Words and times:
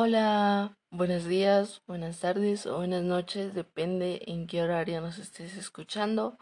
Hola, 0.00 0.78
buenos 0.92 1.24
días, 1.24 1.82
buenas 1.88 2.20
tardes 2.20 2.66
o 2.66 2.76
buenas 2.76 3.02
noches, 3.02 3.52
depende 3.52 4.22
en 4.28 4.46
qué 4.46 4.62
horario 4.62 5.00
nos 5.00 5.18
estés 5.18 5.56
escuchando. 5.56 6.38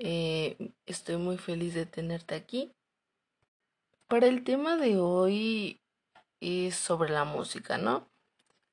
Eh, 0.00 0.74
estoy 0.84 1.18
muy 1.18 1.38
feliz 1.38 1.74
de 1.74 1.86
tenerte 1.86 2.34
aquí. 2.34 2.72
Para 4.08 4.26
el 4.26 4.42
tema 4.42 4.74
de 4.74 4.96
hoy 4.96 5.80
es 6.40 6.74
sobre 6.74 7.12
la 7.12 7.24
música, 7.24 7.78
¿no? 7.78 8.08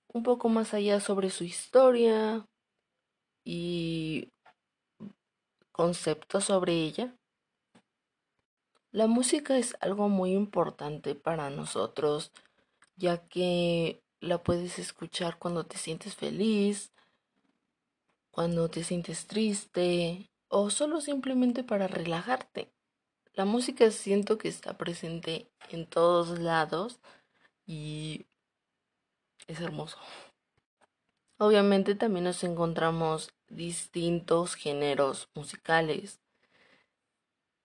Un 0.08 0.24
poco 0.24 0.50
más 0.50 0.74
allá 0.74 1.00
sobre 1.00 1.30
su 1.30 1.44
historia 1.44 2.48
y 3.46 4.30
conceptos 5.72 6.46
sobre 6.46 6.74
ella. 6.74 7.16
La 8.92 9.06
música 9.06 9.60
es 9.60 9.78
algo 9.80 10.10
muy 10.10 10.32
importante 10.32 11.14
para 11.14 11.52
nosotros 11.52 12.32
ya 13.00 13.26
que 13.28 14.04
la 14.20 14.44
puedes 14.44 14.78
escuchar 14.78 15.40
cuando 15.40 15.66
te 15.66 15.78
sientes 15.78 16.16
feliz, 16.16 16.92
cuando 18.30 18.70
te 18.70 18.84
sientes 18.84 19.26
triste 19.26 20.30
o 20.50 20.70
solo 20.70 21.00
simplemente 21.00 21.64
para 21.64 21.88
relajarte. 21.88 22.72
La 23.34 23.46
música 23.46 23.90
siento 23.92 24.38
que 24.38 24.50
está 24.50 24.78
presente 24.78 25.50
en 25.70 25.88
todos 25.88 26.40
lados 26.40 27.00
y 27.66 28.26
es 29.48 29.62
hermoso. 29.62 29.98
Obviamente 31.38 31.96
también 31.96 32.26
nos 32.26 32.44
encontramos 32.44 33.34
distintos 33.48 34.56
géneros 34.56 35.30
musicales, 35.34 36.20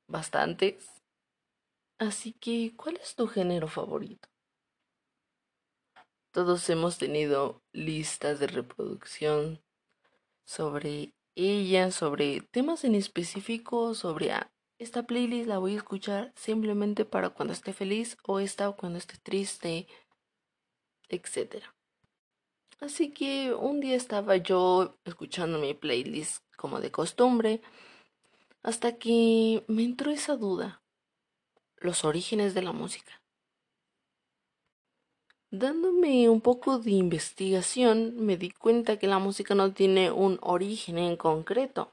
bastantes. 0.06 1.02
Así 1.98 2.32
que, 2.34 2.74
¿cuál 2.76 2.96
es 2.98 3.16
tu 3.16 3.26
género 3.26 3.66
favorito? 3.66 4.33
Todos 6.34 6.68
hemos 6.68 6.98
tenido 6.98 7.62
listas 7.72 8.40
de 8.40 8.48
reproducción 8.48 9.62
sobre 10.42 11.14
ella, 11.36 11.92
sobre 11.92 12.40
temas 12.40 12.82
en 12.82 12.96
específico, 12.96 13.94
sobre 13.94 14.32
ah, 14.32 14.50
esta 14.80 15.04
playlist 15.04 15.46
la 15.46 15.58
voy 15.58 15.74
a 15.74 15.76
escuchar 15.76 16.32
simplemente 16.34 17.04
para 17.04 17.30
cuando 17.30 17.52
esté 17.52 17.72
feliz 17.72 18.18
o 18.24 18.40
esta 18.40 18.72
cuando 18.72 18.98
esté 18.98 19.16
triste, 19.16 19.86
etc. 21.08 21.62
Así 22.80 23.12
que 23.12 23.54
un 23.54 23.78
día 23.78 23.94
estaba 23.94 24.36
yo 24.36 24.98
escuchando 25.04 25.60
mi 25.60 25.72
playlist 25.72 26.42
como 26.56 26.80
de 26.80 26.90
costumbre, 26.90 27.62
hasta 28.64 28.98
que 28.98 29.64
me 29.68 29.84
entró 29.84 30.10
esa 30.10 30.34
duda, 30.34 30.82
los 31.76 32.04
orígenes 32.04 32.54
de 32.54 32.62
la 32.62 32.72
música. 32.72 33.23
Dándome 35.56 36.28
un 36.28 36.40
poco 36.40 36.80
de 36.80 36.90
investigación, 36.90 38.16
me 38.16 38.36
di 38.36 38.50
cuenta 38.50 38.98
que 38.98 39.06
la 39.06 39.20
música 39.20 39.54
no 39.54 39.72
tiene 39.72 40.10
un 40.10 40.40
origen 40.42 40.98
en 40.98 41.16
concreto, 41.16 41.92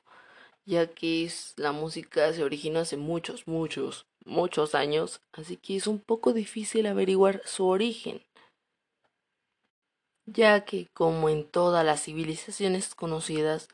ya 0.66 0.88
que 0.88 1.31
la 1.58 1.72
música 1.72 2.34
se 2.34 2.44
originó 2.44 2.80
hace 2.80 2.98
muchos, 2.98 3.48
muchos, 3.48 4.08
muchos 4.26 4.73
años, 4.73 5.22
así 5.32 5.58
que 5.58 5.76
es 5.76 5.86
un 5.86 6.00
poco 6.00 6.34
difícil 6.34 6.88
averiguar 6.88 7.44
su 7.45 7.67
origen, 7.67 8.23
ya 10.26 10.66
que 10.66 10.88
como 10.95 11.30
en 11.30 11.48
todas 11.48 11.86
las 11.86 12.02
civilizaciones 12.02 12.95
conocidas, 12.95 13.67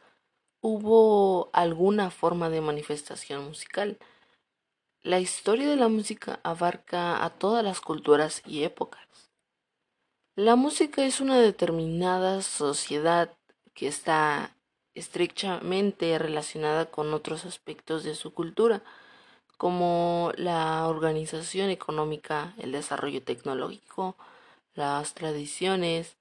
hubo 0.60 1.50
alguna 1.54 2.12
forma 2.12 2.50
de 2.50 2.60
manifestación 2.60 3.46
musical. 3.46 3.98
La 5.02 5.22
historia 5.22 5.70
de 5.70 5.78
la 5.78 5.88
música 5.88 6.42
abarca 6.44 7.24
a 7.24 7.30
todas 7.30 7.64
las 7.64 7.80
culturas 7.80 8.42
y 8.46 8.64
épocas. 8.66 9.27
La 10.38 10.56
música 10.56 11.04
es 11.04 11.20
una 11.20 11.40
determinada 11.40 12.44
sociedad 12.44 13.36
que 13.74 13.88
está 13.88 14.56
estrechamente 14.94 16.16
relacionada 16.20 16.92
con 16.92 17.12
otros 17.16 17.44
aspectos 17.44 18.04
de 18.04 18.14
su 18.14 18.36
cultura, 18.36 18.84
como 19.58 20.32
la 20.36 20.88
organización 20.88 21.72
económica, 21.72 22.54
el 22.60 22.72
desarrollo 22.72 23.24
tecnológico, 23.24 24.16
las 24.76 25.16
tradiciones, 25.16 26.18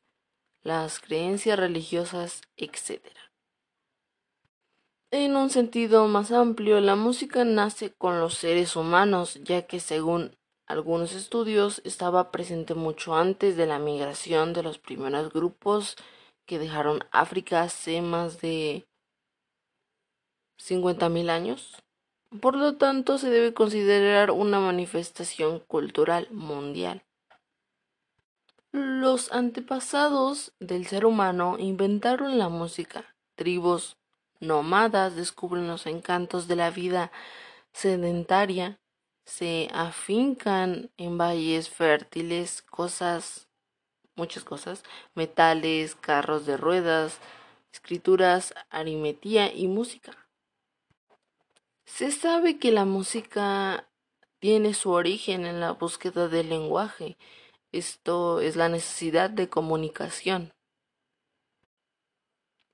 las 0.62 0.98
creencias 0.98 1.58
religiosas, 1.58 2.40
etc. 2.56 3.02
En 5.10 5.36
un 5.36 5.50
sentido 5.50 6.08
más 6.08 6.32
amplio, 6.32 6.80
la 6.80 6.96
música 6.96 7.44
nace 7.44 7.92
con 7.92 8.18
los 8.18 8.32
seres 8.32 8.76
humanos, 8.76 9.38
ya 9.44 9.66
que 9.66 9.78
según 9.78 10.38
algunos 10.66 11.12
estudios 11.14 11.80
estaba 11.84 12.32
presente 12.32 12.74
mucho 12.74 13.14
antes 13.14 13.56
de 13.56 13.66
la 13.66 13.78
migración 13.78 14.52
de 14.52 14.64
los 14.64 14.78
primeros 14.78 15.32
grupos 15.32 15.96
que 16.44 16.58
dejaron 16.58 17.04
África 17.12 17.62
hace 17.62 18.02
más 18.02 18.40
de 18.40 18.86
50.000 20.58 21.30
años. 21.30 21.76
Por 22.40 22.56
lo 22.56 22.76
tanto, 22.76 23.18
se 23.18 23.30
debe 23.30 23.54
considerar 23.54 24.32
una 24.32 24.58
manifestación 24.58 25.60
cultural 25.60 26.28
mundial. 26.32 27.04
Los 28.72 29.32
antepasados 29.32 30.52
del 30.58 30.86
ser 30.86 31.06
humano 31.06 31.56
inventaron 31.58 32.38
la 32.38 32.48
música. 32.48 33.14
Tribus 33.36 33.96
nómadas 34.40 35.14
descubren 35.14 35.68
los 35.68 35.86
encantos 35.86 36.48
de 36.48 36.56
la 36.56 36.70
vida 36.70 37.12
sedentaria 37.72 38.80
se 39.26 39.68
afincan 39.74 40.90
en 40.96 41.18
valles 41.18 41.68
fértiles 41.68 42.62
cosas, 42.62 43.48
muchas 44.14 44.44
cosas, 44.44 44.84
metales, 45.14 45.96
carros 45.96 46.46
de 46.46 46.56
ruedas, 46.56 47.18
escrituras, 47.72 48.54
arimetía 48.70 49.52
y 49.52 49.66
música. 49.66 50.16
Se 51.84 52.12
sabe 52.12 52.58
que 52.58 52.70
la 52.70 52.84
música 52.84 53.88
tiene 54.38 54.74
su 54.74 54.90
origen 54.90 55.44
en 55.44 55.60
la 55.60 55.72
búsqueda 55.72 56.28
del 56.28 56.48
lenguaje. 56.48 57.16
Esto 57.72 58.40
es 58.40 58.54
la 58.54 58.68
necesidad 58.68 59.28
de 59.28 59.48
comunicación. 59.48 60.52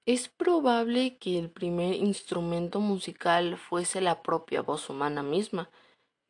Es 0.04 0.28
probable 0.28 1.16
que 1.16 1.38
el 1.38 1.48
primer 1.48 1.94
instrumento 1.94 2.80
musical 2.80 3.56
fuese 3.56 4.00
la 4.00 4.22
propia 4.22 4.60
voz 4.60 4.90
humana 4.90 5.22
misma, 5.22 5.70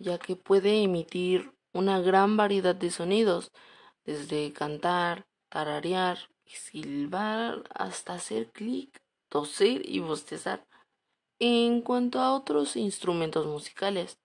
ya 0.02 0.18
que 0.18 0.36
puede 0.36 0.82
emitir 0.82 1.52
una 1.72 2.00
gran 2.00 2.36
variedad 2.36 2.74
de 2.74 2.90
sonidos, 2.90 3.52
desde 4.04 4.52
cantar, 4.52 5.26
tararear 5.48 6.18
silbar 6.56 7.64
hasta 7.74 8.14
hacer 8.14 8.50
clic, 8.52 9.02
toser 9.28 9.88
y 9.88 10.00
bostezar. 10.00 10.66
En 11.38 11.82
cuanto 11.82 12.20
a 12.20 12.34
otros 12.34 12.76
instrumentos 12.76 13.46
musicales, 13.46 14.18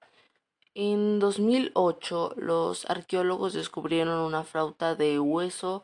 en 0.75 1.19
2008 1.19 2.33
los 2.37 2.87
arqueólogos 2.89 3.53
descubrieron 3.53 4.19
una 4.19 4.43
flauta 4.43 4.95
de 4.95 5.19
hueso 5.19 5.83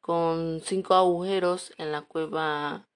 con 0.00 0.60
cinco 0.64 0.94
agujeros 0.94 1.72
en 1.78 1.92
la 1.92 2.02
cueva 2.02 2.88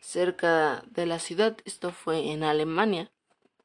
cerca 0.00 0.84
de 0.90 1.06
la 1.06 1.18
ciudad. 1.18 1.56
Esto 1.64 1.90
fue 1.90 2.30
en 2.30 2.44
Alemania. 2.44 3.10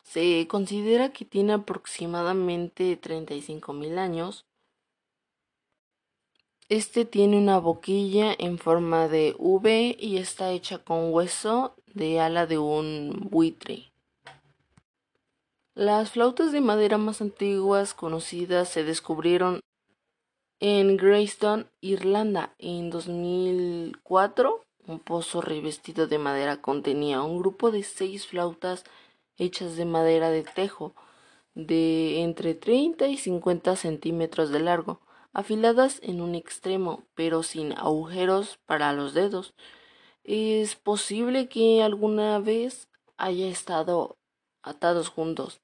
Se 0.04 0.48
considera 0.48 1.12
que 1.12 1.26
tiene 1.26 1.54
aproximadamente 1.54 3.00
35.000 3.00 3.98
años. 3.98 4.46
Este 6.70 7.06
tiene 7.06 7.38
una 7.38 7.60
boquilla 7.60 8.34
en 8.38 8.58
forma 8.58 9.08
de 9.08 9.36
V 9.38 9.98
y 10.00 10.18
está 10.18 10.52
hecha 10.52 10.78
con 10.78 11.14
hueso 11.14 11.76
de 11.94 12.20
ala 12.20 12.46
de 12.46 12.58
un 12.58 13.28
buitre. 13.32 13.92
Las 15.76 16.12
flautas 16.12 16.52
de 16.52 16.62
madera 16.62 17.00
más 17.00 17.20
antiguas 17.22 17.96
conocidas 17.96 18.70
se 18.70 18.84
descubrieron 18.84 19.60
en 20.60 20.98
Greystone, 20.98 21.66
Irlanda, 21.82 22.54
en 22.60 22.90
2004. 22.90 24.64
Un 24.86 25.00
pozo 25.00 25.42
revestido 25.42 26.08
de 26.08 26.20
madera 26.20 26.62
contenía 26.62 27.22
un 27.22 27.40
grupo 27.40 27.72
de 27.72 27.84
seis 27.84 28.28
flautas 28.28 28.84
hechas 29.38 29.76
de 29.76 29.86
madera 29.86 30.30
de 30.30 30.44
tejo, 30.44 30.96
de 31.56 32.22
entre 32.22 32.56
30 32.56 33.08
y 33.08 33.18
50 33.18 33.76
centímetros 33.76 34.50
de 34.50 34.60
largo, 34.60 35.02
afiladas 35.34 36.00
en 36.04 36.22
un 36.22 36.36
extremo, 36.36 37.04
pero 37.16 37.44
sin 37.44 37.74
agujeros 37.74 38.60
para 38.66 38.94
los 38.94 39.14
dedos. 39.14 39.54
Es 40.24 40.76
posible 40.76 41.50
que 41.50 41.84
alguna 41.84 42.40
vez 42.40 42.88
haya 43.18 43.48
estado 43.48 44.18
atados 44.62 45.10
juntos. 45.10 45.62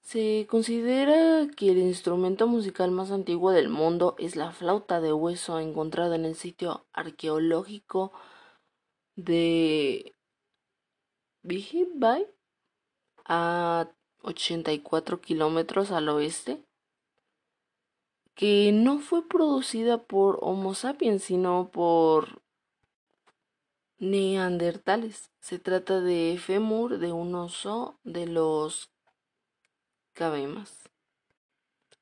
Se 0.00 0.46
considera 0.48 1.48
que 1.56 1.70
el 1.70 1.78
instrumento 1.78 2.46
musical 2.46 2.90
más 2.90 3.10
antiguo 3.10 3.50
del 3.50 3.68
mundo 3.68 4.14
es 4.18 4.36
la 4.36 4.52
flauta 4.52 5.00
de 5.00 5.12
hueso 5.12 5.58
encontrada 5.60 6.16
en 6.16 6.24
el 6.24 6.34
sitio 6.34 6.86
arqueológico 6.92 8.12
de 9.16 10.14
Bay 11.42 12.26
a 13.28 13.88
84 14.22 15.20
kilómetros 15.20 15.92
al 15.92 16.08
oeste, 16.08 16.64
que 18.34 18.72
no 18.72 18.98
fue 18.98 19.28
producida 19.28 19.98
por 19.98 20.38
Homo 20.42 20.74
sapiens, 20.74 21.24
sino 21.24 21.70
por 21.70 22.40
neandertales. 23.98 25.30
Se 25.40 25.58
trata 25.58 26.00
de 26.00 26.38
fémur 26.40 26.98
de 26.98 27.12
un 27.12 27.34
oso 27.34 27.98
de 28.04 28.26
los 28.26 28.90
cabemas. 30.12 30.88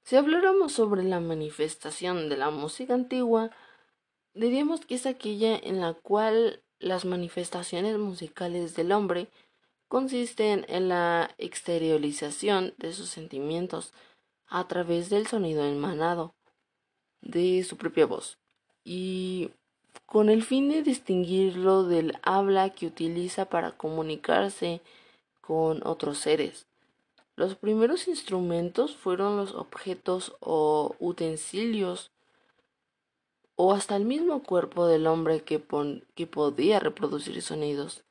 Si 0.03 0.17
habláramos 0.17 0.73
sobre 0.73 1.03
la 1.03 1.21
manifestación 1.21 2.29
de 2.29 2.37
la 2.37 2.51
música 2.51 2.95
antigua, 2.95 3.51
diríamos 4.35 4.87
que 4.87 4.95
es 4.95 5.07
aquella 5.07 5.57
en 5.57 5.81
la 5.81 5.95
cual 5.95 6.63
las 6.79 7.05
manifestaciones 7.05 7.99
musicales 7.99 8.77
del 8.77 8.93
hombre 8.93 9.29
consisten 9.89 10.65
en 10.69 10.89
la 10.89 11.35
exteriorización 11.39 12.75
de 12.79 12.93
sus 12.93 13.09
sentimientos 13.09 13.93
a 14.49 14.67
través 14.69 15.11
del 15.11 15.27
sonido 15.27 15.65
emanado 15.65 16.35
de 17.21 17.65
su 17.65 17.77
propia 17.77 18.07
voz 18.07 18.39
y 18.85 19.51
con 20.05 20.29
el 20.29 20.43
fin 20.43 20.69
de 20.69 20.83
distinguirlo 20.83 21.85
del 21.85 22.19
habla 22.23 22.71
que 22.71 22.87
utiliza 22.87 23.47
para 23.47 23.73
comunicarse 23.73 24.81
con 25.41 25.87
otros 25.87 26.19
seres. 26.19 26.67
Los 27.35 27.55
primeros 27.55 28.09
instrumentos 28.09 28.97
fueron 28.97 29.37
los 29.37 29.55
objetos 29.55 30.35
o 30.41 30.95
utensilios 30.99 32.11
o 33.57 33.73
hasta 33.73 33.97
el 33.97 34.05
mismo 34.05 34.43
cuerpo 34.43 34.87
del 34.87 35.07
hombre 35.07 35.43
que, 35.43 35.63
que 36.15 36.27
podía 36.27 36.81
reproducir 36.81 37.41
sonidos. 37.43 38.06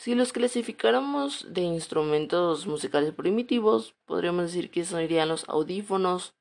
Si 0.00 0.14
los 0.14 0.32
clasificáramos 0.32 1.52
de 1.52 1.60
instrumentos 1.60 2.66
musicales 2.66 3.12
primitivos, 3.12 3.94
podríamos 4.06 4.44
decir 4.44 4.70
que 4.70 4.86
serían 4.86 5.28
los 5.28 5.46
audífonos 5.46 6.32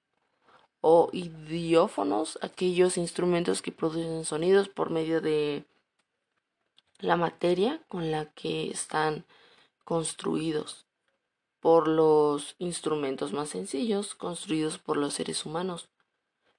o 0.79 1.09
idiófonos, 1.11 2.39
aquellos 2.41 2.95
instrumentos 2.95 3.61
que 3.61 3.73
producen 3.73 4.23
sonidos 4.23 4.69
por 4.69 4.91
medio 4.91 5.19
de 5.19 5.65
la 6.99 7.17
materia 7.17 7.83
con 7.89 8.11
la 8.11 8.27
que 8.31 8.71
están 8.71 9.25
construidos, 9.83 10.85
por 11.59 11.89
los 11.89 12.55
instrumentos 12.59 13.33
más 13.33 13.49
sencillos 13.49 14.15
construidos 14.15 14.77
por 14.77 14.95
los 14.95 15.15
seres 15.15 15.45
humanos. 15.45 15.89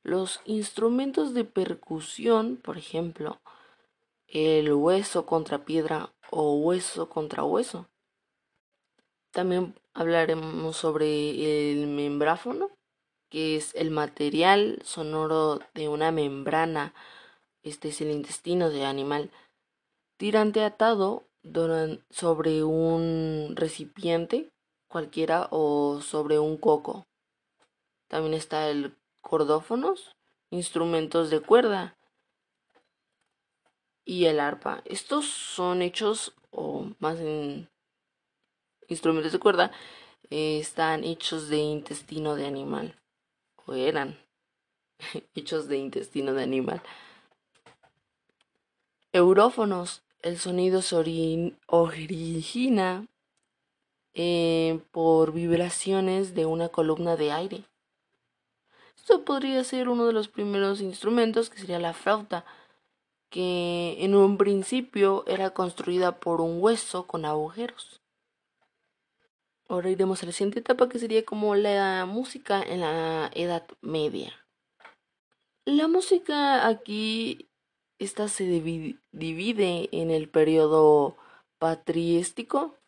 Los 0.03 0.43
instrumentos 0.45 1.33
de 1.33 1.45
percusión, 1.45 2.59
por 2.59 2.77
ejemplo, 2.77 3.41
el 4.27 4.71
hueso 4.75 5.25
contra 5.25 5.65
piedra 5.65 6.13
o 6.31 6.55
hueso 6.55 7.09
contra 7.09 7.45
hueso. 7.45 7.87
También 9.33 9.75
hablaremos 9.95 10.77
sobre 10.77 11.71
el 11.73 11.87
membráfono, 11.87 12.71
que 13.29 13.57
es 13.57 13.75
el 13.75 13.91
material 13.91 14.81
sonoro 14.85 15.61
de 15.75 15.89
una 15.89 16.11
membrana, 16.11 16.95
este 17.63 17.89
es 17.89 18.01
el 18.01 18.11
intestino 18.11 18.71
de 18.71 18.85
animal, 18.85 19.31
tirante 20.17 20.65
atado 20.65 21.25
sobre 22.11 22.65
un 22.65 23.55
recipiente 23.55 24.51
cualquiera 24.89 25.49
o 25.51 26.01
sobre 26.01 26.39
un 26.39 26.57
coco. 26.57 27.07
También 28.09 28.35
está 28.35 28.69
el 28.69 28.97
cordófonos, 29.21 30.17
instrumentos 30.51 31.31
de 31.31 31.41
cuerda, 31.41 31.97
y 34.11 34.27
el 34.27 34.41
arpa. 34.41 34.83
Estos 34.87 35.27
son 35.27 35.83
hechos, 35.83 36.35
o 36.51 36.91
más 36.99 37.21
en 37.21 37.71
instrumentos 38.89 39.31
de 39.31 39.39
cuerda, 39.39 39.71
eh, 40.31 40.59
están 40.59 41.05
hechos 41.05 41.49
de 41.49 41.59
intestino 41.59 42.35
de 42.35 42.45
animal, 42.45 43.01
o 43.67 43.75
eran 43.75 44.19
hechos 45.37 45.69
de 45.69 45.79
intestino 45.79 46.33
de 46.33 46.43
animal. 46.43 46.83
Eurófonos, 49.13 50.03
el 50.23 50.41
sonido 50.41 50.83
se 50.83 50.97
origina 51.67 53.07
eh, 54.15 54.81
por 54.91 55.33
vibraciones 55.33 56.35
de 56.35 56.47
una 56.47 56.69
columna 56.69 57.15
de 57.15 57.31
aire. 57.31 57.65
Esto 58.97 59.25
podría 59.25 59.63
ser 59.63 59.89
uno 59.89 60.05
de 60.07 60.13
los 60.13 60.27
primeros 60.27 60.81
instrumentos, 60.81 61.49
que 61.49 61.61
sería 61.61 61.79
la 61.79 61.95
flauta 61.95 62.45
que 63.31 63.97
en 64.05 64.15
un 64.15 64.37
principio 64.37 65.25
era 65.27 65.51
construida 65.51 66.21
por 66.21 66.41
un 66.41 66.61
hueso 66.61 67.07
con 67.07 67.25
agujeros. 67.25 68.01
Ahora 69.69 69.89
iremos 69.89 70.23
a 70.23 70.27
la 70.27 70.33
siguiente 70.33 70.59
etapa 70.59 70.89
que 70.89 70.99
sería 70.99 71.25
como 71.25 71.55
la 71.55 72.05
música 72.05 72.61
en 72.61 72.81
la 72.81 73.31
Edad 73.35 73.67
Media. 73.81 74.35
La 75.65 75.87
música 75.87 76.67
aquí 76.67 77.51
esta 78.01 78.29
se 78.29 78.45
divide 79.13 79.89
en 79.93 80.11
el 80.11 80.29
periodo 80.29 81.17
patriéstico, 81.59 82.79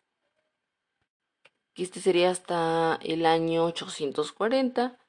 que 1.73 1.83
este 1.83 2.01
sería 2.01 2.31
hasta 2.31 2.99
el 3.01 3.25
año 3.27 3.65
840, 3.65 4.99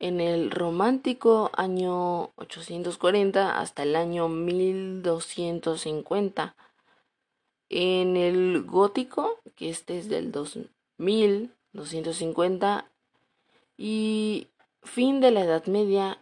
en 0.00 0.20
el 0.20 0.50
romántico 0.50 1.52
año 1.54 2.32
840 2.36 3.60
hasta 3.60 3.84
el 3.84 3.94
año 3.94 4.28
1250. 4.28 6.56
En 7.68 8.16
el 8.16 8.64
gótico, 8.64 9.38
que 9.54 9.70
este 9.70 9.98
es 9.98 10.08
del 10.08 10.32
2250 10.32 12.90
y 13.76 14.48
fin 14.82 15.20
de 15.20 15.30
la 15.30 15.42
Edad 15.42 15.66
Media 15.66 16.20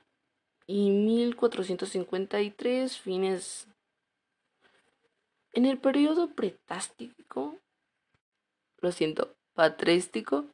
y 0.66 0.90
1453 0.90 2.98
fines 2.98 3.68
en 5.52 5.64
el 5.64 5.78
periodo 5.78 6.34
pretástico, 6.34 7.56
lo 8.80 8.92
siento, 8.92 9.34
patrístico, 9.54 10.44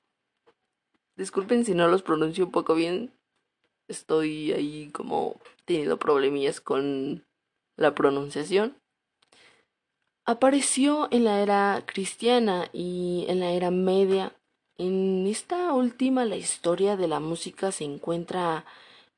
Disculpen 1.17 1.65
si 1.65 1.75
no 1.75 1.89
los 1.89 2.03
pronuncio 2.03 2.47
un 2.47 2.51
poco 2.51 2.75
bien. 2.75 3.13
Estoy 3.89 4.53
ahí 4.53 4.91
como 4.93 5.41
teniendo 5.65 5.99
problemillas 5.99 6.61
con 6.61 7.25
la 7.77 7.95
pronunciación. 7.95 8.77
Apareció 10.27 11.09
en 11.11 11.25
la 11.25 11.41
era 11.41 11.83
cristiana 11.87 12.69
y 12.73 13.27
en 13.29 13.41
la 13.41 13.51
era 13.53 13.71
media. 13.71 14.33
En 14.77 15.27
esta 15.27 15.73
última 15.73 16.25
la 16.25 16.37
historia 16.37 16.97
de 16.97 17.07
la 17.07 17.21
música 17.21 17.71
se 17.71 17.85
encuentra 17.85 18.65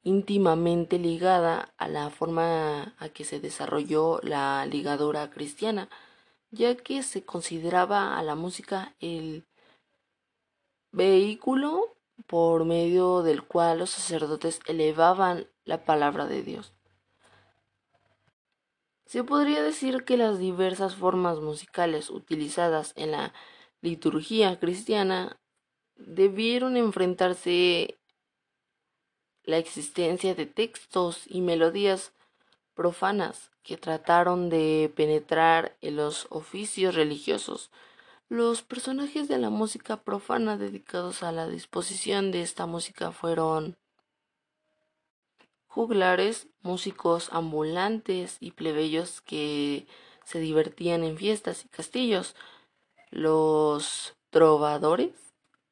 íntimamente 0.02 0.98
ligada 0.98 1.72
a 1.78 1.88
la 1.88 2.10
forma 2.10 2.94
a 2.98 3.08
que 3.08 3.24
se 3.24 3.40
desarrolló 3.40 4.20
la 4.22 4.66
ligadura 4.66 5.30
cristiana, 5.30 5.88
ya 6.50 6.76
que 6.76 7.02
se 7.02 7.24
consideraba 7.24 8.18
a 8.18 8.22
la 8.22 8.34
música 8.34 8.94
el 9.00 9.44
vehículo 10.92 11.96
por 12.26 12.64
medio 12.64 13.22
del 13.22 13.42
cual 13.42 13.78
los 13.78 13.90
sacerdotes 13.90 14.60
elevaban 14.66 15.46
la 15.64 15.84
palabra 15.84 16.26
de 16.26 16.42
Dios. 16.42 16.72
Se 19.06 19.22
podría 19.22 19.62
decir 19.62 20.04
que 20.04 20.16
las 20.16 20.38
diversas 20.38 20.96
formas 20.96 21.38
musicales 21.38 22.10
utilizadas 22.10 22.92
en 22.96 23.12
la 23.12 23.32
liturgia 23.80 24.58
cristiana 24.58 25.38
debieron 25.94 26.76
enfrentarse 26.76 27.98
la 29.44 29.58
existencia 29.58 30.34
de 30.34 30.46
textos 30.46 31.22
y 31.26 31.40
melodías 31.40 32.12
profanas 32.74 33.52
que 33.62 33.76
trataron 33.76 34.48
de 34.48 34.92
penetrar 34.94 35.76
en 35.80 35.96
los 35.96 36.26
oficios 36.30 36.94
religiosos 36.94 37.70
los 38.28 38.62
personajes 38.62 39.28
de 39.28 39.38
la 39.38 39.50
música 39.50 39.98
profana 39.98 40.56
dedicados 40.56 41.22
a 41.22 41.30
la 41.30 41.46
disposición 41.46 42.32
de 42.32 42.42
esta 42.42 42.66
música 42.66 43.12
fueron 43.12 43.76
juglares, 45.68 46.48
músicos 46.62 47.28
ambulantes 47.32 48.38
y 48.40 48.50
plebeyos 48.50 49.20
que 49.20 49.86
se 50.24 50.40
divertían 50.40 51.04
en 51.04 51.16
fiestas 51.16 51.64
y 51.64 51.68
castillos. 51.68 52.34
Los 53.10 54.16
trovadores 54.30 55.12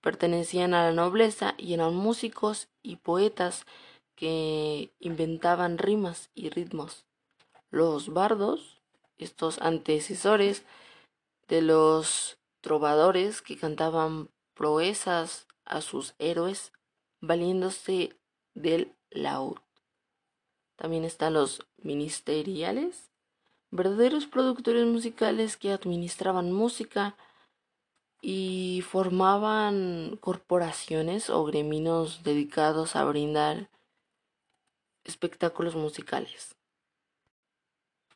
pertenecían 0.00 0.74
a 0.74 0.84
la 0.84 0.92
nobleza 0.92 1.54
y 1.58 1.74
eran 1.74 1.94
músicos 1.96 2.68
y 2.82 2.96
poetas 2.96 3.66
que 4.14 4.92
inventaban 5.00 5.78
rimas 5.78 6.30
y 6.34 6.50
ritmos. 6.50 7.04
Los 7.70 8.12
bardos, 8.12 8.80
estos 9.18 9.58
antecesores 9.60 10.64
de 11.48 11.62
los 11.62 12.38
trovadores 12.64 13.42
que 13.42 13.58
cantaban 13.58 14.30
proezas 14.54 15.46
a 15.66 15.82
sus 15.82 16.14
héroes 16.18 16.72
valiéndose 17.20 18.16
del 18.54 18.94
laúd. 19.10 19.58
También 20.76 21.04
están 21.04 21.34
los 21.34 21.66
ministeriales, 21.82 23.10
verdaderos 23.70 24.26
productores 24.26 24.86
musicales 24.86 25.58
que 25.58 25.72
administraban 25.72 26.52
música 26.52 27.16
y 28.22 28.82
formaban 28.88 30.16
corporaciones 30.22 31.28
o 31.28 31.44
gremios 31.44 32.22
dedicados 32.22 32.96
a 32.96 33.04
brindar 33.04 33.68
espectáculos 35.04 35.76
musicales. 35.76 36.56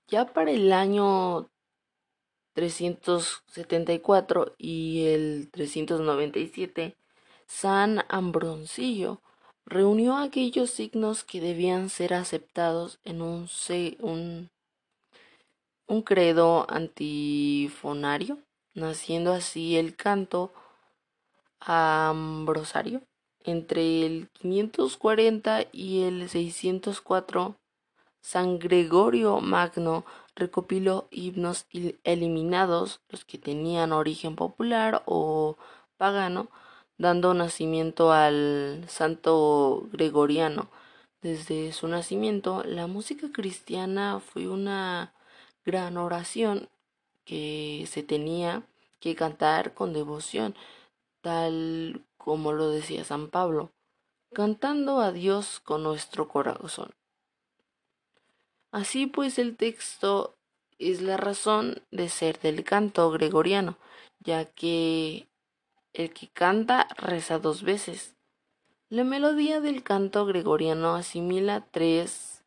Ya 0.07 0.25
para 0.33 0.53
el 0.53 0.73
año 0.73 1.51
374 2.59 4.57
y 4.59 5.07
el 5.07 5.49
397, 5.53 6.97
San 7.47 8.05
Ambrosillo 8.09 9.21
reunió 9.65 10.17
aquellos 10.17 10.71
signos 10.73 11.23
que 11.23 11.41
debían 11.41 11.89
ser 11.89 12.15
aceptados 12.15 12.99
en 13.05 13.23
un, 13.23 13.49
un, 14.01 14.51
un 15.87 16.03
credo 16.03 16.67
antifonario 16.69 18.39
naciendo 18.75 19.33
así 19.33 19.77
el 19.77 19.95
canto 19.95 20.53
ambrosario. 21.61 23.03
Entre 23.45 24.05
el 24.05 24.31
540 24.33 25.67
y 25.71 26.03
el 26.03 26.29
604, 26.29 27.55
San 28.21 28.59
Gregorio 28.59 29.41
Magno 29.41 30.05
recopiló 30.39 31.09
himnos 31.11 31.67
eliminados, 32.05 33.01
los 33.09 33.25
que 33.25 33.39
tenían 33.39 33.93
origen 33.93 34.37
popular 34.37 35.03
o 35.07 35.57
pagano, 35.97 36.49
dando 36.97 37.35
nacimiento 37.35 38.13
al 38.13 38.85
santo 38.89 39.89
gregoriano. 39.93 40.71
Desde 41.21 41.73
su 41.73 41.89
nacimiento, 41.89 42.63
la 42.65 42.87
música 42.87 43.31
cristiana 43.33 44.21
fue 44.21 44.49
una 44.49 45.13
gran 45.65 45.97
oración 45.97 46.69
que 47.25 47.87
se 47.91 48.03
tenía 48.03 48.63
que 49.01 49.15
cantar 49.15 49.75
con 49.75 49.93
devoción, 49.93 50.55
tal 51.21 52.05
como 52.17 52.53
lo 52.53 52.71
decía 52.71 53.05
San 53.05 53.29
Pablo, 53.29 53.73
cantando 54.33 55.01
a 55.01 55.13
Dios 55.13 55.61
con 55.61 55.83
nuestro 55.83 56.29
corazón. 56.29 56.98
Así 58.71 59.07
pues 59.07 59.39
el 59.39 59.57
texto 59.57 60.35
es 60.79 61.01
la 61.01 61.17
razón 61.17 61.83
de 61.91 62.09
ser 62.09 62.39
del 62.41 62.65
canto 62.65 63.11
gregoriano, 63.11 63.77
ya 64.21 64.45
que 64.45 65.27
el 65.93 66.13
que 66.13 66.29
canta 66.29 66.89
reza 66.97 67.39
dos 67.39 67.63
veces. 67.63 68.15
La 68.91 69.05
melodía 69.05 69.61
del 69.61 69.83
canto 69.83 70.25
gregoriano 70.27 70.95
asimila 70.95 71.67
tres 71.71 72.43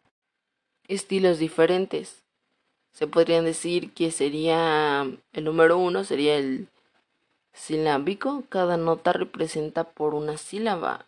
estilos 0.87 1.37
diferentes, 1.39 2.21
se 2.91 3.07
podrían 3.07 3.45
decir 3.45 3.93
que 3.93 4.11
sería 4.11 5.07
el 5.33 5.43
número 5.43 5.77
uno 5.77 6.03
sería 6.03 6.35
el 6.35 6.67
silábico 7.53 8.43
cada 8.49 8.77
nota 8.77 9.13
representa 9.13 9.83
por 9.85 10.13
una 10.13 10.37
sílaba 10.37 11.05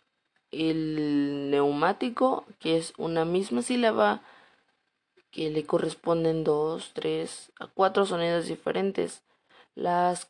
el 0.50 1.50
neumático 1.50 2.44
que 2.58 2.76
es 2.76 2.94
una 2.96 3.24
misma 3.24 3.62
sílaba 3.62 4.22
que 5.34 5.50
le 5.50 5.66
corresponden 5.66 6.44
dos 6.44 6.92
tres 6.94 7.52
a 7.58 7.66
cuatro 7.66 8.06
sonidos 8.06 8.46
diferentes. 8.46 9.24
Las, 9.74 10.28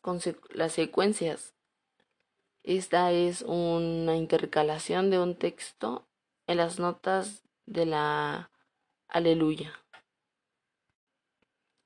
las 0.49 0.73
secuencias. 0.73 1.53
Esta 2.63 3.11
es 3.11 3.43
una 3.43 4.15
intercalación 4.15 5.11
de 5.11 5.19
un 5.19 5.35
texto 5.35 6.07
en 6.47 6.57
las 6.57 6.79
notas 6.79 7.43
de 7.67 7.85
la 7.85 8.49
aleluya. 9.07 9.71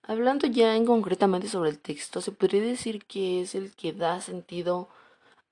Hablando 0.03 0.47
ya 0.47 0.77
en 0.77 0.85
concretamente 0.85 1.49
sobre 1.49 1.71
el 1.71 1.79
texto, 1.79 2.21
se 2.21 2.31
podría 2.31 2.61
decir 2.61 3.05
que 3.05 3.41
es 3.41 3.53
el 3.53 3.75
que 3.75 3.91
da 3.91 4.21
sentido 4.21 4.87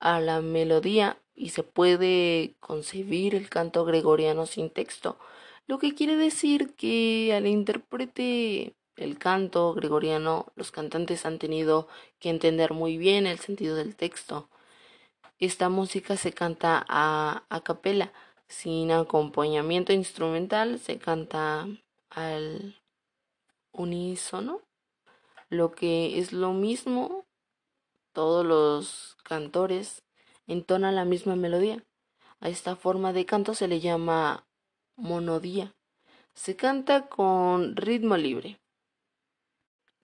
a 0.00 0.18
la 0.20 0.40
melodía 0.40 1.18
y 1.34 1.50
se 1.50 1.62
puede 1.62 2.56
concebir 2.60 3.34
el 3.34 3.50
canto 3.50 3.84
gregoriano 3.84 4.46
sin 4.46 4.70
texto, 4.70 5.18
lo 5.68 5.78
que 5.78 5.94
quiere 5.94 6.16
decir 6.16 6.74
que 6.74 7.32
al 7.34 7.46
intérprete 7.46 8.74
el 8.96 9.18
canto 9.18 9.74
gregoriano 9.74 10.46
los 10.56 10.72
cantantes 10.72 11.24
han 11.26 11.38
tenido 11.38 11.86
que 12.18 12.30
entender 12.30 12.72
muy 12.72 12.96
bien 12.96 13.26
el 13.26 13.38
sentido 13.38 13.76
del 13.76 13.94
texto. 13.94 14.48
Esta 15.38 15.68
música 15.68 16.16
se 16.16 16.32
canta 16.32 16.84
a, 16.88 17.44
a 17.50 17.60
capela, 17.60 18.12
sin 18.48 18.90
acompañamiento 18.90 19.92
instrumental, 19.92 20.80
se 20.80 20.98
canta 20.98 21.68
al 22.10 22.80
unísono, 23.70 24.62
lo 25.50 25.72
que 25.72 26.18
es 26.18 26.32
lo 26.32 26.54
mismo, 26.54 27.26
todos 28.12 28.44
los 28.44 29.16
cantores 29.22 30.02
entonan 30.46 30.96
la 30.96 31.04
misma 31.04 31.36
melodía. 31.36 31.84
A 32.40 32.48
esta 32.48 32.74
forma 32.74 33.12
de 33.12 33.26
canto 33.26 33.54
se 33.54 33.68
le 33.68 33.80
llama 33.80 34.47
monodía. 34.98 35.74
Se 36.34 36.56
canta 36.56 37.08
con 37.08 37.76
ritmo 37.76 38.16
libre. 38.16 38.60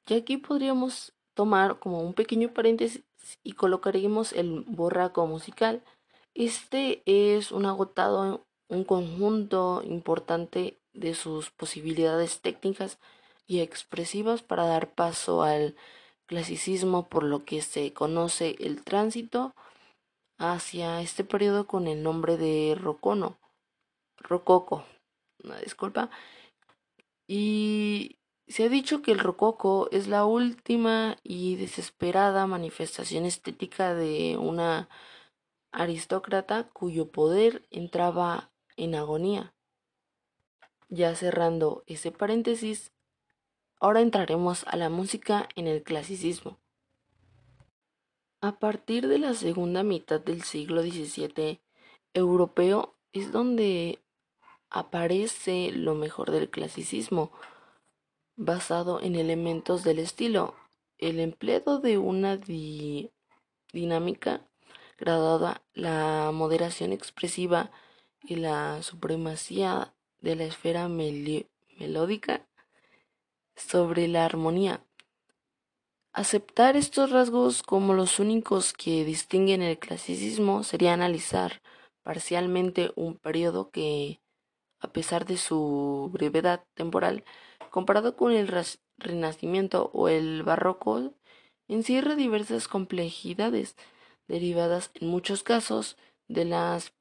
Y 0.06 0.14
aquí 0.14 0.36
podríamos 0.38 1.12
tomar 1.34 1.78
como 1.78 2.00
un 2.00 2.14
pequeño 2.14 2.52
paréntesis 2.54 3.02
y 3.42 3.52
colocaremos 3.52 4.32
el 4.32 4.62
borraco 4.62 5.26
musical. 5.26 5.82
Este 6.34 7.02
es 7.06 7.52
un 7.52 7.66
agotado, 7.66 8.46
un 8.68 8.84
conjunto 8.84 9.82
importante 9.84 10.78
de 10.92 11.14
sus 11.14 11.50
posibilidades 11.50 12.40
técnicas 12.40 12.98
y 13.46 13.60
expresivas 13.60 14.42
para 14.42 14.66
dar 14.66 14.94
paso 14.94 15.42
al 15.42 15.76
clasicismo, 16.26 17.08
por 17.08 17.24
lo 17.24 17.44
que 17.44 17.60
se 17.62 17.92
conoce 17.92 18.56
el 18.58 18.82
tránsito 18.82 19.54
hacia 20.38 21.00
este 21.00 21.24
periodo 21.24 21.66
con 21.66 21.86
el 21.86 22.02
nombre 22.02 22.36
de 22.36 22.76
Rocono, 22.80 23.38
Rococo, 24.18 24.84
una 25.42 25.58
disculpa. 25.58 26.10
Y 27.26 28.18
se 28.46 28.64
ha 28.64 28.68
dicho 28.68 29.02
que 29.02 29.12
el 29.12 29.18
rococo 29.18 29.88
es 29.90 30.08
la 30.08 30.24
última 30.24 31.16
y 31.22 31.56
desesperada 31.56 32.46
manifestación 32.46 33.24
estética 33.24 33.94
de 33.94 34.36
una 34.38 34.88
aristócrata 35.72 36.68
cuyo 36.70 37.10
poder 37.10 37.66
entraba 37.70 38.50
en 38.76 38.94
agonía. 38.94 39.54
Ya 40.88 41.14
cerrando 41.16 41.82
ese 41.86 42.12
paréntesis, 42.12 42.94
Ahora 43.84 44.00
entraremos 44.00 44.64
a 44.66 44.76
la 44.76 44.88
música 44.88 45.46
en 45.56 45.66
el 45.66 45.82
clasicismo. 45.82 46.58
A 48.40 48.58
partir 48.58 49.08
de 49.08 49.18
la 49.18 49.34
segunda 49.34 49.82
mitad 49.82 50.22
del 50.22 50.42
siglo 50.42 50.80
XVII 50.80 51.60
europeo 52.14 52.96
es 53.12 53.30
donde 53.30 54.02
aparece 54.74 55.70
lo 55.70 55.94
mejor 55.94 56.32
del 56.32 56.50
clasicismo, 56.50 57.30
basado 58.34 59.00
en 59.00 59.14
elementos 59.14 59.84
del 59.84 60.00
estilo, 60.00 60.56
el 60.98 61.20
empleo 61.20 61.78
de 61.78 61.96
una 61.96 62.40
dinámica 63.72 64.40
graduada, 64.98 65.62
la 65.74 66.32
moderación 66.34 66.92
expresiva 66.92 67.70
y 68.20 68.34
la 68.34 68.82
supremacía 68.82 69.94
de 70.20 70.34
la 70.34 70.44
esfera 70.44 70.88
melódica 70.88 72.48
sobre 73.54 74.08
la 74.08 74.24
armonía. 74.24 74.84
Aceptar 76.12 76.76
estos 76.76 77.10
rasgos 77.10 77.62
como 77.62 77.94
los 77.94 78.18
únicos 78.18 78.72
que 78.72 79.04
distinguen 79.04 79.62
el 79.62 79.78
clasicismo 79.78 80.64
sería 80.64 80.94
analizar 80.94 81.62
parcialmente 82.02 82.92
un 82.96 83.16
periodo 83.16 83.70
que, 83.70 84.20
a 84.84 84.92
pesar 84.92 85.24
de 85.24 85.38
su 85.38 86.10
brevedad 86.12 86.64
temporal, 86.74 87.24
comparado 87.70 88.16
con 88.16 88.32
el 88.32 88.48
Renacimiento 88.98 89.90
o 89.92 90.08
el 90.08 90.42
Barroco, 90.42 91.14
encierra 91.68 92.14
diversas 92.14 92.68
complejidades 92.68 93.76
derivadas 94.28 94.90
en 94.94 95.08
muchos 95.08 95.42
casos 95.42 95.96
de 96.28 96.44
las 96.44 96.92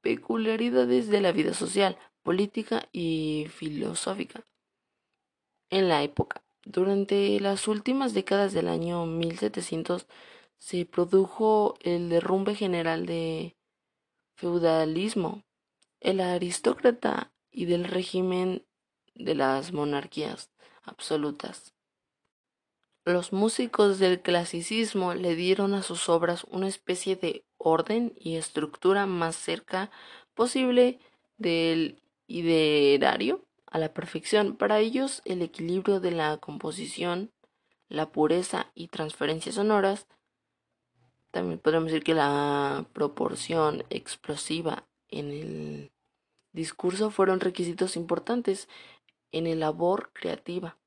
peculiaridades 0.00 1.08
de 1.08 1.20
la 1.20 1.32
vida 1.32 1.54
social, 1.54 1.98
política 2.22 2.88
y 2.92 3.46
filosófica 3.50 4.44
en 5.70 5.88
la 5.88 6.02
época. 6.02 6.42
Durante 6.64 7.40
las 7.40 7.66
últimas 7.66 8.14
décadas 8.14 8.52
del 8.52 8.68
año 8.68 9.06
1700 9.06 10.06
se 10.58 10.86
produjo 10.86 11.74
el 11.80 12.08
derrumbe 12.08 12.54
general 12.54 13.06
de 13.06 13.56
feudalismo, 14.36 15.42
el 16.02 16.20
aristócrata 16.20 17.32
y 17.50 17.66
del 17.66 17.84
régimen 17.84 18.66
de 19.14 19.34
las 19.34 19.72
monarquías 19.72 20.50
absolutas. 20.82 21.74
Los 23.04 23.32
músicos 23.32 23.98
del 23.98 24.22
clasicismo 24.22 25.14
le 25.14 25.34
dieron 25.34 25.74
a 25.74 25.82
sus 25.82 26.08
obras 26.08 26.44
una 26.50 26.68
especie 26.68 27.16
de 27.16 27.44
orden 27.56 28.14
y 28.16 28.36
estructura 28.36 29.06
más 29.06 29.34
cerca 29.34 29.90
posible 30.34 31.00
del 31.36 32.00
ideario 32.26 33.44
a 33.66 33.78
la 33.78 33.92
perfección. 33.92 34.56
Para 34.56 34.78
ellos, 34.78 35.20
el 35.24 35.42
equilibrio 35.42 35.98
de 35.98 36.12
la 36.12 36.36
composición, 36.38 37.32
la 37.88 38.12
pureza 38.12 38.70
y 38.74 38.88
transferencias 38.88 39.56
sonoras 39.56 40.06
También 41.32 41.58
podemos 41.58 41.86
decir 41.86 42.04
que 42.04 42.14
la 42.14 42.86
proporción 42.92 43.84
explosiva 43.90 44.86
en 45.12 45.30
el 45.30 45.92
discurso 46.52 47.10
fueron 47.10 47.40
requisitos 47.40 47.96
importantes 47.96 48.68
en 49.30 49.46
el 49.46 49.60
labor 49.60 50.10
creativa. 50.12 50.78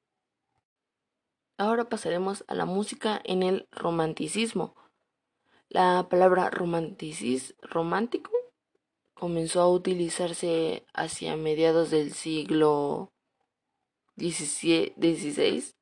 Ahora 1.58 1.88
pasaremos 1.88 2.44
a 2.48 2.56
la 2.56 2.66
música 2.66 3.22
en 3.24 3.42
el 3.42 3.68
romanticismo. 3.72 4.76
La 5.70 6.08
palabra 6.10 6.50
romanticis, 6.50 7.56
romántico 7.62 8.32
comenzó 9.16 9.62
a 9.62 9.72
utilizarse 9.72 10.86
hacia 10.94 11.38
mediados 11.38 11.90
del 11.90 12.14
siglo 12.14 13.12
XVI, 14.18 15.74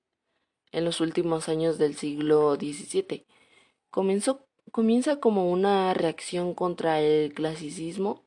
en 0.72 0.86
los 0.86 1.02
últimos 1.02 1.50
años 1.50 1.78
del 1.78 1.96
siglo 1.96 2.56
XVII. 2.56 3.26
Comenzó, 3.90 4.46
comienza 4.72 5.20
como 5.20 5.52
una 5.52 5.94
reacción 5.94 6.54
contra 6.54 7.02
el 7.02 7.34
clasicismo. 7.34 8.24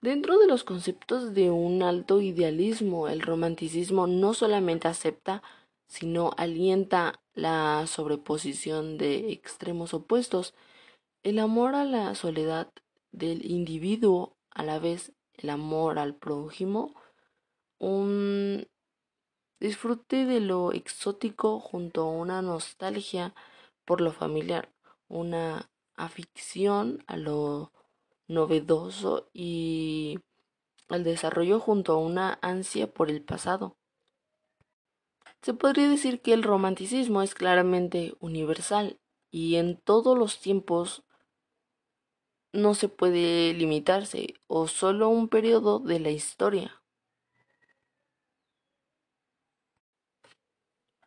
Dentro 0.00 0.38
de 0.38 0.46
los 0.46 0.62
conceptos 0.62 1.34
de 1.34 1.50
un 1.50 1.82
alto 1.82 2.20
idealismo, 2.20 3.08
el 3.08 3.20
romanticismo 3.20 4.06
no 4.06 4.32
solamente 4.32 4.86
acepta, 4.86 5.42
sino 5.88 6.30
alienta 6.36 7.20
la 7.34 7.84
sobreposición 7.88 8.96
de 8.96 9.32
extremos 9.32 9.94
opuestos, 9.94 10.54
el 11.24 11.40
amor 11.40 11.74
a 11.74 11.84
la 11.84 12.14
soledad 12.14 12.70
del 13.10 13.44
individuo, 13.50 14.36
a 14.50 14.62
la 14.62 14.78
vez 14.78 15.12
el 15.34 15.50
amor 15.50 15.98
al 15.98 16.14
prójimo, 16.14 16.94
un 17.80 18.68
disfrute 19.58 20.26
de 20.26 20.38
lo 20.38 20.72
exótico 20.72 21.58
junto 21.58 22.02
a 22.02 22.10
una 22.10 22.40
nostalgia 22.40 23.34
por 23.84 24.00
lo 24.00 24.12
familiar, 24.12 24.72
una 25.08 25.68
afición 25.96 27.02
a 27.08 27.16
lo 27.16 27.72
novedoso 28.28 29.28
y 29.32 30.20
al 30.88 31.04
desarrollo 31.04 31.60
junto 31.60 31.92
a 31.94 31.98
una 31.98 32.38
ansia 32.42 32.92
por 32.92 33.10
el 33.10 33.22
pasado. 33.22 33.76
Se 35.42 35.54
podría 35.54 35.88
decir 35.88 36.20
que 36.20 36.32
el 36.32 36.42
romanticismo 36.42 37.22
es 37.22 37.34
claramente 37.34 38.14
universal 38.20 38.98
y 39.30 39.56
en 39.56 39.76
todos 39.76 40.16
los 40.16 40.40
tiempos 40.40 41.04
no 42.52 42.74
se 42.74 42.88
puede 42.88 43.52
limitarse 43.54 44.34
o 44.46 44.68
solo 44.68 45.08
un 45.08 45.28
periodo 45.28 45.78
de 45.78 46.00
la 46.00 46.10
historia. 46.10 46.77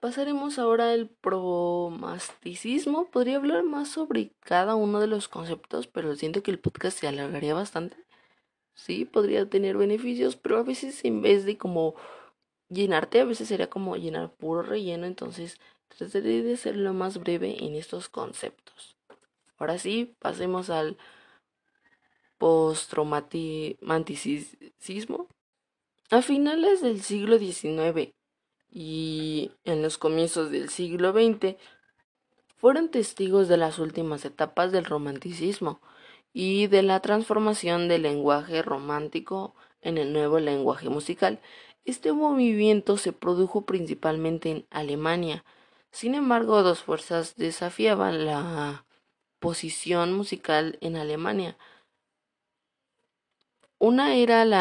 Pasaremos 0.02 0.58
ahora 0.58 0.92
al 0.94 1.10
promasticismo. 1.10 3.12
Podría 3.12 3.38
hablar 3.38 3.64
más 3.64 3.88
sobre 3.88 4.32
cada 4.40 4.74
uno 4.74 5.00
de 5.00 5.06
los 5.06 5.28
conceptos, 5.28 5.86
pero 5.86 6.16
siento 6.16 6.42
que 6.42 6.50
el 6.50 6.58
podcast 6.58 6.98
se 6.98 7.08
alargaría 7.08 7.54
bastante. 7.54 7.98
Sí, 8.74 9.06
podría 9.06 9.48
tener 9.48 9.78
beneficios, 9.78 10.36
pero 10.36 10.58
a 10.58 10.64
veces 10.64 11.06
en 11.06 11.22
vez 11.22 11.46
de 11.46 11.60
como 11.60 11.94
llenarte, 12.68 13.22
a 13.22 13.26
veces 13.26 13.48
sería 13.48 13.70
como 13.70 13.96
llenar 13.96 14.34
puro 14.34 14.64
relleno, 14.64 15.06
entonces 15.06 15.60
trataré 15.96 16.42
de 16.42 16.58
ser 16.58 16.78
lo 16.78 16.96
más 16.96 17.20
breve 17.20 17.64
en 17.64 17.76
estos 17.76 18.10
conceptos. 18.10 18.98
Ahora 19.60 19.78
sí, 19.78 20.16
pasemos 20.18 20.72
al 20.72 20.98
post-romanticismo. 22.40 25.28
A 26.10 26.24
finales 26.24 26.82
del 26.82 27.04
siglo 27.04 27.38
XIX 27.38 28.16
y 28.72 29.52
en 29.66 29.82
los 29.82 29.98
comienzos 29.98 30.50
del 30.50 30.70
siglo 30.70 31.12
XX 31.12 31.58
fueron 32.56 32.90
testigos 32.90 33.48
de 33.48 33.58
las 33.58 33.80
últimas 33.80 34.24
etapas 34.24 34.72
del 34.72 34.86
romanticismo 34.86 35.82
y 36.34 36.68
de 36.68 36.82
la 36.82 37.02
transformación 37.02 37.88
del 37.88 38.04
lenguaje 38.04 38.62
romántico 38.62 39.56
en 39.82 39.98
el 39.98 40.14
nuevo 40.14 40.40
lenguaje 40.40 40.90
musical. 40.90 41.40
Este 41.84 42.14
movimiento 42.14 42.98
se 42.98 43.12
produjo 43.12 43.66
principalmente 43.66 44.52
en 44.52 44.68
Alemania. 44.70 45.44
Sin 45.92 46.16
embargo, 46.16 46.64
dos 46.64 46.84
fuerzas 46.84 47.36
desafiaban 47.36 48.26
la 48.26 48.86
posición 49.40 50.14
musical 50.14 50.78
en 50.82 50.96
Alemania. 50.96 51.58
Una 53.80 54.16
era 54.16 54.44
el 54.44 54.52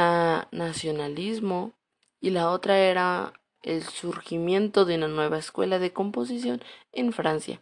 nacionalismo 0.58 1.74
y 2.20 2.30
la 2.30 2.50
otra 2.50 2.78
era 2.78 3.39
el 3.62 3.82
surgimiento 3.82 4.84
de 4.84 4.96
una 4.96 5.08
nueva 5.08 5.38
escuela 5.38 5.78
de 5.78 5.92
composición 5.92 6.62
en 6.92 7.12
Francia. 7.12 7.60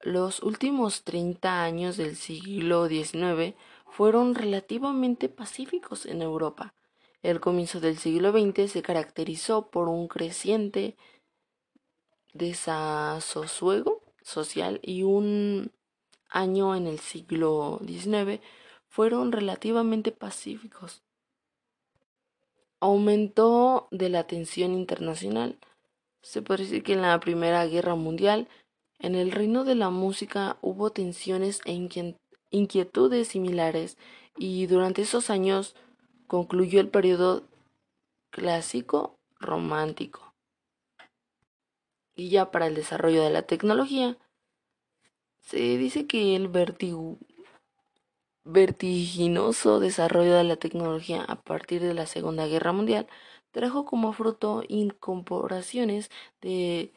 Los 0.00 0.42
últimos 0.42 1.04
30 1.04 1.62
años 1.62 1.96
del 1.96 2.16
siglo 2.16 2.88
XIX 2.88 3.54
fueron 3.86 4.34
relativamente 4.34 5.28
pacíficos 5.28 6.06
en 6.06 6.22
Europa. 6.22 6.74
El 7.22 7.40
comienzo 7.40 7.80
del 7.80 7.98
siglo 7.98 8.32
XX 8.32 8.70
se 8.70 8.82
caracterizó 8.82 9.70
por 9.70 9.88
un 9.88 10.08
creciente 10.08 10.96
desasosiego 12.32 14.02
social 14.22 14.80
y 14.82 15.02
un 15.02 15.72
año 16.30 16.74
en 16.74 16.86
el 16.86 16.98
siglo 16.98 17.80
XIX 17.86 18.40
fueron 18.88 19.32
relativamente 19.32 20.12
pacíficos. 20.12 21.02
Aumentó 22.80 23.88
de 23.90 24.08
la 24.08 24.26
tensión 24.26 24.72
internacional. 24.72 25.58
Se 26.22 26.40
decir 26.40 26.82
que 26.82 26.94
en 26.94 27.02
la 27.02 27.20
Primera 27.20 27.66
Guerra 27.66 27.94
Mundial, 27.94 28.48
en 28.98 29.14
el 29.14 29.32
reino 29.32 29.64
de 29.64 29.74
la 29.74 29.90
música 29.90 30.58
hubo 30.60 30.90
tensiones 30.90 31.60
e 31.64 31.72
inquietudes 32.50 33.28
similares 33.28 33.96
y 34.36 34.66
durante 34.66 35.02
esos 35.02 35.30
años 35.30 35.74
concluyó 36.26 36.80
el 36.80 36.88
periodo 36.88 37.44
clásico 38.30 39.18
romántico. 39.38 40.34
Y 42.14 42.28
ya 42.28 42.50
para 42.50 42.66
el 42.66 42.74
desarrollo 42.74 43.22
de 43.22 43.30
la 43.30 43.42
tecnología, 43.42 44.18
se 45.40 45.78
dice 45.78 46.06
que 46.06 46.36
el 46.36 46.48
vertigo 46.48 47.18
vertiginoso 48.44 49.80
desarrollo 49.80 50.34
de 50.34 50.44
la 50.44 50.56
tecnología 50.56 51.22
a 51.22 51.40
partir 51.42 51.82
de 51.82 51.94
la 51.94 52.06
Segunda 52.06 52.46
Guerra 52.46 52.72
Mundial 52.72 53.06
trajo 53.50 53.84
como 53.84 54.12
fruto 54.12 54.62
incorporaciones 54.68 56.10
de 56.40 56.92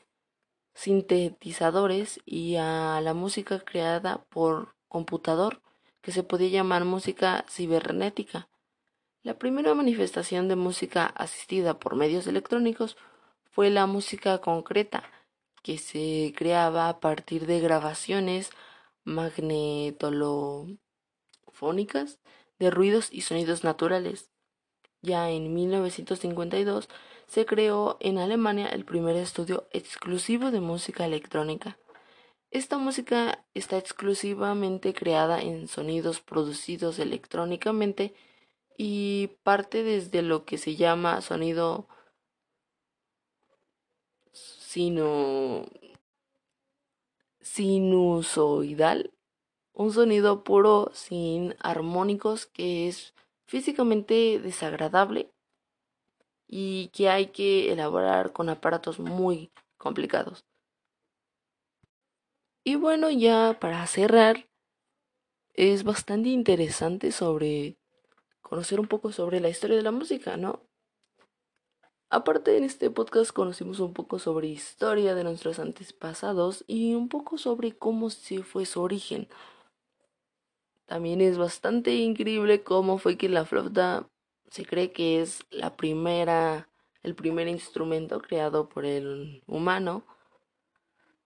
sintetizadores 0.73 2.21
y 2.25 2.55
a 2.55 2.99
la 3.01 3.13
música 3.13 3.59
creada 3.59 4.25
por 4.29 4.75
computador 4.87 5.61
que 6.01 6.11
se 6.11 6.23
podía 6.23 6.49
llamar 6.49 6.85
música 6.85 7.45
cibernética. 7.49 8.49
La 9.23 9.37
primera 9.39 9.73
manifestación 9.73 10.47
de 10.47 10.55
música 10.55 11.05
asistida 11.05 11.79
por 11.79 11.95
medios 11.95 12.27
electrónicos 12.27 12.97
fue 13.51 13.69
la 13.69 13.85
música 13.85 14.39
concreta, 14.39 15.03
que 15.61 15.77
se 15.77 16.33
creaba 16.35 16.89
a 16.89 16.99
partir 16.99 17.45
de 17.45 17.61
grabaciones 17.61 18.51
magnetolo 19.05 20.67
de 22.59 22.69
ruidos 22.71 23.09
y 23.11 23.21
sonidos 23.21 23.63
naturales. 23.63 24.29
Ya 25.01 25.29
en 25.29 25.53
1952 25.53 26.89
se 27.27 27.45
creó 27.45 27.97
en 27.99 28.17
Alemania 28.17 28.67
el 28.67 28.85
primer 28.85 29.15
estudio 29.15 29.67
exclusivo 29.71 30.51
de 30.51 30.61
música 30.61 31.05
electrónica. 31.05 31.77
Esta 32.51 32.77
música 32.77 33.43
está 33.53 33.77
exclusivamente 33.77 34.93
creada 34.93 35.41
en 35.41 35.67
sonidos 35.67 36.21
producidos 36.21 36.99
electrónicamente 36.99 38.13
y 38.77 39.27
parte 39.43 39.83
desde 39.83 40.21
lo 40.21 40.45
que 40.45 40.57
se 40.57 40.75
llama 40.75 41.21
sonido 41.21 41.87
sino 44.31 45.65
sinusoidal 47.41 49.12
un 49.73 49.91
sonido 49.91 50.43
puro 50.43 50.91
sin 50.93 51.55
armónicos 51.59 52.45
que 52.45 52.87
es 52.87 53.13
físicamente 53.45 54.39
desagradable 54.39 55.31
y 56.47 56.89
que 56.89 57.09
hay 57.09 57.27
que 57.27 57.71
elaborar 57.71 58.31
con 58.31 58.49
aparatos 58.49 58.99
muy 58.99 59.51
complicados. 59.77 60.45
Y 62.63 62.75
bueno, 62.75 63.09
ya 63.09 63.57
para 63.59 63.85
cerrar, 63.87 64.47
es 65.53 65.83
bastante 65.83 66.29
interesante 66.29 67.11
sobre 67.11 67.77
conocer 68.41 68.79
un 68.79 68.87
poco 68.87 69.11
sobre 69.11 69.39
la 69.39 69.49
historia 69.49 69.75
de 69.75 69.83
la 69.83 69.91
música, 69.91 70.37
¿no? 70.37 70.61
Aparte 72.09 72.55
en 72.57 72.63
este 72.63 72.91
podcast 72.91 73.31
conocimos 73.31 73.79
un 73.79 73.93
poco 73.93 74.19
sobre 74.19 74.47
historia 74.47 75.15
de 75.15 75.23
nuestros 75.23 75.57
antepasados 75.57 76.63
y 76.67 76.93
un 76.93 77.09
poco 77.09 77.39
sobre 77.39 77.71
cómo 77.71 78.11
se 78.11 78.43
fue 78.43 78.67
su 78.67 78.81
origen. 78.81 79.27
También 80.93 81.21
es 81.21 81.39
bastante 81.39 81.95
increíble 81.95 82.61
cómo 82.61 82.99
fue 82.99 83.17
que 83.17 83.27
la 83.27 83.45
flauta 83.45 84.07
se 84.51 84.63
cree 84.63 84.91
que 84.91 85.21
es 85.21 85.43
la 85.49 85.75
primera, 85.75 86.69
el 87.01 87.15
primer 87.15 87.47
instrumento 87.47 88.21
creado 88.21 88.69
por 88.69 88.85
el 88.85 89.41
humano. 89.47 90.05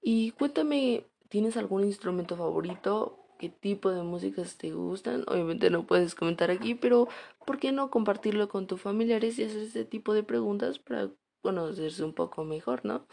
Y 0.02 0.32
cuéntame 0.32 1.04
¿Tienes 1.28 1.58
algún 1.58 1.84
instrumento 1.84 2.38
favorito? 2.38 3.20
¿Qué 3.40 3.50
tipo 3.50 3.92
de 3.92 4.04
músicas 4.04 4.58
te 4.58 4.72
gustan? 4.72 5.26
Obviamente 5.28 5.70
no 5.70 5.86
puedes 5.86 6.16
comentar 6.16 6.50
aquí, 6.50 6.74
pero 6.74 7.10
¿por 7.46 7.60
qué 7.60 7.74
no 7.74 7.92
compartirlo 7.92 8.48
con 8.48 8.68
tus 8.68 8.80
familiares 8.80 9.38
y 9.38 9.44
hacer 9.44 9.64
este 9.64 9.84
tipo 9.84 10.14
de 10.14 10.24
preguntas 10.24 10.80
para 10.80 11.12
conocerse 11.42 12.06
un 12.06 12.14
poco 12.14 12.46
mejor, 12.46 12.86
¿no? 12.86 13.06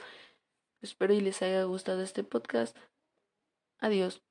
Espero 0.83 1.14
y 1.14 1.21
les 1.21 1.43
haya 1.43 1.64
gustado 1.64 2.03
este 2.03 2.23
podcast. 2.23 2.77
Adiós. 3.81 4.23